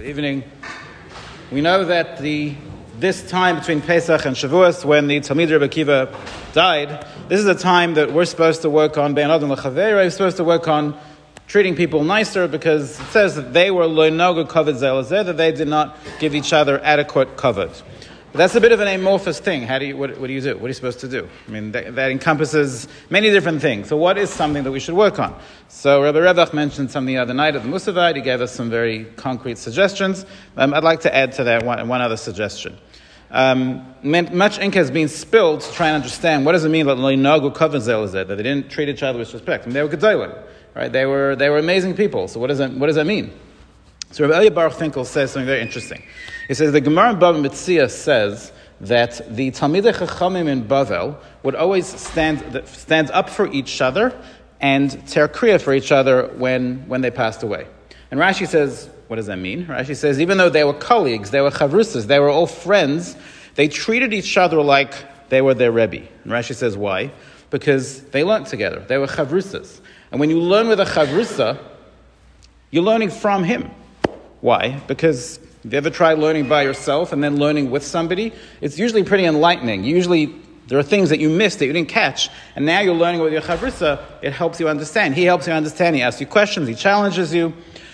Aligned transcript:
Good 0.00 0.08
evening. 0.08 0.44
We 1.52 1.60
know 1.60 1.84
that 1.84 2.20
the 2.20 2.54
this 2.98 3.28
time 3.28 3.58
between 3.58 3.82
Pesach 3.82 4.24
and 4.24 4.34
Shavuos, 4.34 4.82
when 4.82 5.08
the 5.08 5.20
Talmid 5.20 5.50
Rebbe 5.50 5.68
Kiva 5.68 6.18
died, 6.54 7.06
this 7.28 7.38
is 7.38 7.46
a 7.46 7.54
time 7.54 7.92
that 7.94 8.10
we're 8.10 8.24
supposed 8.24 8.62
to 8.62 8.70
work 8.70 8.96
on 8.96 9.12
Ben 9.12 9.30
Adam. 9.30 9.50
We're 9.50 10.08
supposed 10.08 10.38
to 10.38 10.44
work 10.44 10.68
on 10.68 10.98
treating 11.48 11.76
people 11.76 12.02
nicer 12.02 12.48
because 12.48 12.98
it 12.98 13.06
says 13.08 13.34
that 13.36 13.52
they 13.52 13.70
were 13.70 13.84
loinoga 13.84 14.48
kavod 14.48 14.76
zelazeh, 14.76 15.22
that 15.26 15.36
they 15.36 15.52
did 15.52 15.68
not 15.68 15.98
give 16.18 16.34
each 16.34 16.54
other 16.54 16.80
adequate 16.82 17.36
kavod. 17.36 17.82
But 18.32 18.38
that's 18.38 18.54
a 18.54 18.60
bit 18.60 18.70
of 18.70 18.78
an 18.78 18.86
amorphous 18.86 19.40
thing. 19.40 19.62
How 19.62 19.80
do 19.80 19.86
you, 19.86 19.96
what, 19.96 20.16
what, 20.18 20.28
do 20.28 20.32
you 20.32 20.40
do? 20.40 20.54
What 20.54 20.66
are 20.66 20.68
you 20.68 20.74
supposed 20.74 21.00
to 21.00 21.08
do? 21.08 21.28
I 21.48 21.50
mean, 21.50 21.72
that, 21.72 21.96
that, 21.96 22.12
encompasses 22.12 22.86
many 23.10 23.28
different 23.30 23.60
things. 23.60 23.88
So, 23.88 23.96
what 23.96 24.18
is 24.18 24.30
something 24.30 24.62
that 24.62 24.70
we 24.70 24.78
should 24.78 24.94
work 24.94 25.18
on? 25.18 25.36
So, 25.66 26.00
Rabbi 26.00 26.18
Revach 26.18 26.52
mentioned 26.54 26.92
something 26.92 27.12
the 27.12 27.20
other 27.20 27.34
night 27.34 27.56
at 27.56 27.64
the 27.64 27.68
Musavite. 27.68 28.14
He 28.14 28.22
gave 28.22 28.40
us 28.40 28.54
some 28.54 28.70
very 28.70 29.06
concrete 29.16 29.58
suggestions. 29.58 30.26
Um, 30.56 30.72
I'd 30.74 30.84
like 30.84 31.00
to 31.00 31.14
add 31.14 31.32
to 31.32 31.44
that 31.44 31.64
one, 31.64 31.88
one 31.88 32.00
other 32.00 32.16
suggestion. 32.16 32.78
Um, 33.32 33.94
much 34.02 34.58
ink 34.60 34.74
has 34.74 34.92
been 34.92 35.08
spilled 35.08 35.62
to 35.62 35.72
try 35.72 35.88
and 35.88 35.96
understand 35.96 36.46
what 36.46 36.52
does 36.52 36.64
it 36.64 36.68
mean 36.68 36.86
that 36.86 36.98
Leinagu 36.98 37.54
Kovenzel 37.54 38.04
is 38.04 38.12
that 38.12 38.28
they 38.28 38.36
didn't 38.36 38.70
treat 38.70 38.88
each 38.88 39.02
other 39.02 39.18
with 39.18 39.32
respect. 39.32 39.64
I 39.64 39.66
mean, 39.66 39.74
they 39.74 39.82
were 39.82 39.88
gedolim, 39.88 40.40
right? 40.76 40.90
They 40.90 41.06
were, 41.06 41.34
they 41.34 41.48
were 41.48 41.58
amazing 41.58 41.94
people. 41.94 42.28
So, 42.28 42.38
what 42.38 42.46
does 42.46 42.58
that, 42.58 42.72
what 42.72 42.86
does 42.86 42.96
that 42.96 43.06
mean? 43.06 43.32
So 44.12 44.26
Rabbi 44.26 44.40
Elia 44.40 44.50
Baruch 44.50 44.72
Finkel 44.72 45.04
says 45.04 45.30
something 45.30 45.46
very 45.46 45.60
interesting. 45.60 46.02
He 46.48 46.54
says 46.54 46.72
the 46.72 46.80
Gemara 46.80 47.12
in 47.12 47.20
Bava 47.20 47.40
Metzia 47.40 47.88
says 47.88 48.50
that 48.80 49.20
the 49.36 49.52
Talmidei 49.52 49.94
Chachamim 49.94 50.48
in 50.48 50.64
Bavel 50.64 51.16
would 51.44 51.54
always 51.54 51.86
stand, 51.86 52.62
stand 52.66 53.12
up 53.12 53.30
for 53.30 53.46
each 53.52 53.80
other 53.80 54.20
and 54.60 54.90
ter 55.06 55.28
kriya 55.28 55.60
for 55.60 55.72
each 55.72 55.92
other 55.92 56.26
when, 56.38 56.88
when 56.88 57.02
they 57.02 57.10
passed 57.12 57.44
away. 57.44 57.68
And 58.10 58.18
Rashi 58.18 58.48
says, 58.48 58.90
what 59.06 59.16
does 59.16 59.26
that 59.26 59.38
mean? 59.38 59.66
Rashi 59.66 59.94
says, 59.94 60.20
even 60.20 60.38
though 60.38 60.50
they 60.50 60.64
were 60.64 60.74
colleagues, 60.74 61.30
they 61.30 61.40
were 61.40 61.50
chavrusas, 61.50 62.06
they 62.06 62.18
were 62.18 62.30
all 62.30 62.48
friends, 62.48 63.16
they 63.54 63.68
treated 63.68 64.12
each 64.12 64.36
other 64.36 64.60
like 64.60 64.92
they 65.28 65.40
were 65.40 65.54
their 65.54 65.70
Rebbe. 65.70 66.08
And 66.24 66.32
Rashi 66.32 66.56
says, 66.56 66.76
why? 66.76 67.12
Because 67.50 68.02
they 68.06 68.24
learned 68.24 68.46
together. 68.46 68.80
They 68.80 68.98
were 68.98 69.06
chavrusas. 69.06 69.80
And 70.10 70.18
when 70.18 70.30
you 70.30 70.40
learn 70.40 70.66
with 70.66 70.80
a 70.80 70.84
chavrusa, 70.84 71.62
you're 72.72 72.82
learning 72.82 73.10
from 73.10 73.44
him. 73.44 73.70
Why? 74.40 74.80
Because 74.86 75.38
if 75.64 75.72
you 75.72 75.76
ever 75.76 75.90
try 75.90 76.14
learning 76.14 76.48
by 76.48 76.62
yourself 76.62 77.12
and 77.12 77.22
then 77.22 77.36
learning 77.36 77.70
with 77.70 77.84
somebody, 77.84 78.32
it's 78.60 78.78
usually 78.78 79.04
pretty 79.04 79.24
enlightening. 79.24 79.84
Usually 79.84 80.34
there 80.68 80.78
are 80.78 80.82
things 80.82 81.10
that 81.10 81.20
you 81.20 81.28
missed 81.28 81.58
that 81.58 81.66
you 81.66 81.72
didn't 81.72 81.88
catch, 81.88 82.30
and 82.56 82.64
now 82.64 82.80
you're 82.80 82.94
learning 82.94 83.20
with 83.20 83.32
your 83.32 83.42
chavrusa, 83.42 84.00
it 84.22 84.32
helps 84.32 84.60
you 84.60 84.68
understand. 84.68 85.14
He 85.14 85.24
helps 85.24 85.46
you 85.46 85.52
understand, 85.52 85.96
he 85.96 86.02
asks 86.02 86.20
you 86.20 86.26
questions, 86.26 86.68
he 86.68 86.74
challenges 86.74 87.34
you. 87.34 87.52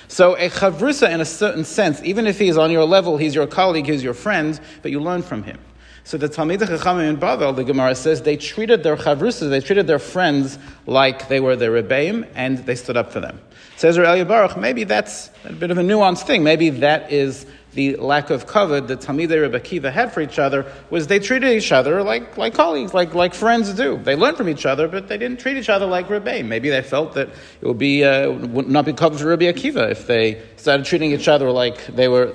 So 0.09 0.37
a 0.37 0.49
chavrusa, 0.49 1.11
in 1.11 1.21
a 1.21 1.25
certain 1.25 1.65
sense, 1.65 2.01
even 2.05 2.27
if 2.27 2.39
he's 2.39 2.57
on 2.57 2.71
your 2.71 2.85
level, 2.85 3.17
he's 3.17 3.35
your 3.35 3.47
colleague, 3.47 3.87
he's 3.87 4.05
your 4.05 4.15
friend, 4.15 4.61
but 4.83 4.91
you 4.91 5.01
learn 5.01 5.23
from 5.23 5.43
him. 5.43 5.59
So 6.07 6.17
the 6.17 6.29
Talmid 6.29 6.59
Chachamim 6.59 7.09
in 7.09 7.17
Bavel, 7.17 7.57
the 7.57 7.65
Gemara 7.65 7.97
says, 7.97 8.23
they 8.23 8.37
treated 8.37 8.85
their 8.85 8.97
chavrusas, 8.97 9.51
they 9.51 9.59
treated 9.59 9.89
their 9.89 9.99
friends 9.99 10.57
like 10.87 11.27
they 11.27 11.41
were 11.41 11.57
their 11.57 11.73
rebbeim, 11.73 12.29
and 12.37 12.59
they 12.59 12.77
stood 12.77 12.97
up 12.97 13.11
for 13.11 13.19
them. 13.19 13.41
Says 13.75 13.99
Elia 13.99 14.25
Baruch, 14.25 14.57
maybe 14.57 14.85
that's 14.85 15.33
a 15.45 15.53
bit 15.53 15.73
of 15.73 15.79
a 15.79 15.83
nuanced 15.83 16.23
thing. 16.23 16.45
Maybe 16.45 16.71
that 16.71 17.11
is 17.11 17.45
the 17.73 17.97
lack 17.97 18.31
of 18.31 18.47
kavod 18.47 18.87
that 18.87 19.01
Talmidei 19.01 19.43
Rebbe 19.43 19.59
Kiva 19.59 19.91
had 19.91 20.13
for 20.13 20.21
each 20.21 20.39
other 20.39 20.65
was 20.91 21.09
they 21.09 21.19
treated 21.19 21.51
each 21.51 21.73
other 21.73 22.05
like, 22.05 22.37
like 22.37 22.55
colleagues, 22.55 22.95
like, 22.95 23.13
like 23.13 23.35
friends 23.35 23.75
do. 23.75 23.97
They 23.97 24.15
learned 24.15 24.37
from 24.37 24.49
each 24.49 24.65
other, 24.65 24.87
but 24.87 25.09
they 25.09 25.19
didn't 25.19 25.41
treat 25.41 25.57
each 25.57 25.69
other 25.69 25.87
like 25.87 26.09
Rebbe. 26.09 26.45
Maybe 26.45 26.71
they 26.71 26.83
felt 26.83 27.15
that 27.15 27.31
it 27.61 27.67
would 27.67 27.79
be 27.79 28.05
uh, 28.05 28.31
would 28.31 28.69
not 28.69 28.85
be 28.85 28.93
kavod 28.93 29.19
for 29.19 29.27
Rebbe 29.27 29.53
Akiva 29.53 29.91
if 29.91 30.07
they 30.07 30.41
started 30.55 30.87
treating 30.87 31.11
each 31.11 31.27
other 31.27 31.51
like 31.51 31.85
they 31.89 32.07
were 32.07 32.33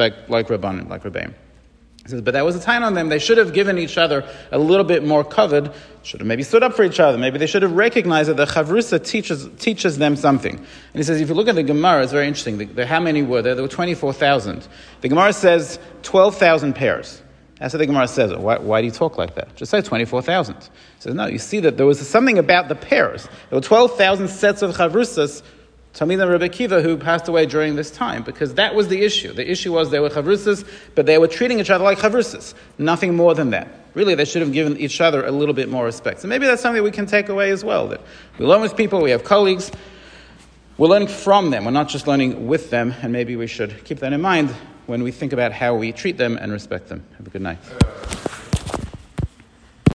like 0.00 0.28
like 0.28 0.48
Rabbanim, 0.48 0.88
like 0.88 1.04
Rebbeim. 1.04 1.34
He 2.04 2.10
says, 2.10 2.20
but 2.20 2.34
that 2.34 2.44
was 2.44 2.54
a 2.54 2.60
time 2.60 2.82
on 2.82 2.92
them. 2.92 3.08
They 3.08 3.18
should 3.18 3.38
have 3.38 3.54
given 3.54 3.78
each 3.78 3.96
other 3.96 4.28
a 4.52 4.58
little 4.58 4.84
bit 4.84 5.04
more 5.04 5.24
kavod. 5.24 5.74
Should 6.02 6.20
have 6.20 6.26
maybe 6.26 6.42
stood 6.42 6.62
up 6.62 6.74
for 6.74 6.84
each 6.84 7.00
other. 7.00 7.16
Maybe 7.16 7.38
they 7.38 7.46
should 7.46 7.62
have 7.62 7.72
recognized 7.72 8.28
that 8.28 8.36
the 8.36 8.44
chavrusa 8.44 9.02
teaches, 9.02 9.48
teaches 9.58 9.96
them 9.96 10.14
something. 10.14 10.54
And 10.54 10.66
he 10.92 11.02
says, 11.02 11.18
if 11.22 11.30
you 11.30 11.34
look 11.34 11.48
at 11.48 11.54
the 11.54 11.62
Gemara, 11.62 12.02
it's 12.02 12.12
very 12.12 12.26
interesting. 12.26 12.58
The, 12.58 12.66
the, 12.66 12.86
how 12.86 13.00
many 13.00 13.22
were 13.22 13.40
there? 13.40 13.54
There 13.54 13.64
were 13.64 13.68
24,000. 13.68 14.68
The 15.00 15.08
Gemara 15.08 15.32
says 15.32 15.78
12,000 16.02 16.74
pairs. 16.74 17.22
That's 17.58 17.72
what 17.72 17.78
the 17.78 17.86
Gemara 17.86 18.06
says. 18.06 18.34
Why, 18.34 18.58
why 18.58 18.82
do 18.82 18.86
you 18.86 18.92
talk 18.92 19.16
like 19.16 19.34
that? 19.36 19.56
Just 19.56 19.70
say 19.70 19.80
24,000. 19.80 20.56
He 20.56 20.70
says, 20.98 21.14
no, 21.14 21.26
you 21.26 21.38
see 21.38 21.60
that 21.60 21.78
there 21.78 21.86
was 21.86 22.06
something 22.06 22.38
about 22.38 22.68
the 22.68 22.74
pairs. 22.74 23.24
There 23.48 23.56
were 23.56 23.62
12,000 23.62 24.28
sets 24.28 24.60
of 24.60 24.76
chavrusas 24.76 25.42
Talmidei 25.94 26.28
Rebbe 26.28 26.48
Kiva, 26.48 26.82
who 26.82 26.96
passed 26.96 27.28
away 27.28 27.46
during 27.46 27.76
this 27.76 27.88
time, 27.88 28.24
because 28.24 28.54
that 28.54 28.74
was 28.74 28.88
the 28.88 29.02
issue. 29.02 29.32
The 29.32 29.48
issue 29.48 29.72
was 29.72 29.90
they 29.90 30.00
were 30.00 30.10
chavrusas, 30.10 30.66
but 30.96 31.06
they 31.06 31.18
were 31.18 31.28
treating 31.28 31.60
each 31.60 31.70
other 31.70 31.84
like 31.84 31.98
chavrusas. 31.98 32.54
Nothing 32.78 33.14
more 33.14 33.32
than 33.34 33.50
that. 33.50 33.68
Really, 33.94 34.16
they 34.16 34.24
should 34.24 34.42
have 34.42 34.52
given 34.52 34.76
each 34.76 35.00
other 35.00 35.24
a 35.24 35.30
little 35.30 35.54
bit 35.54 35.68
more 35.68 35.84
respect. 35.84 36.20
So 36.20 36.26
maybe 36.26 36.46
that's 36.46 36.60
something 36.60 36.82
we 36.82 36.90
can 36.90 37.06
take 37.06 37.28
away 37.28 37.52
as 37.52 37.64
well. 37.64 37.86
That 37.86 38.00
we 38.38 38.44
learn 38.44 38.60
with 38.60 38.76
people, 38.76 39.00
we 39.00 39.12
have 39.12 39.22
colleagues, 39.22 39.70
we're 40.78 40.88
learning 40.88 41.08
from 41.08 41.50
them. 41.50 41.64
We're 41.64 41.70
not 41.70 41.88
just 41.88 42.08
learning 42.08 42.48
with 42.48 42.70
them, 42.70 42.92
and 43.00 43.12
maybe 43.12 43.36
we 43.36 43.46
should 43.46 43.84
keep 43.84 44.00
that 44.00 44.12
in 44.12 44.20
mind 44.20 44.50
when 44.86 45.04
we 45.04 45.12
think 45.12 45.32
about 45.32 45.52
how 45.52 45.76
we 45.76 45.92
treat 45.92 46.18
them 46.18 46.36
and 46.36 46.50
respect 46.50 46.88
them. 46.88 47.04
Have 47.18 47.28
a 47.28 47.30
good 47.30 47.42
night. 47.42 47.58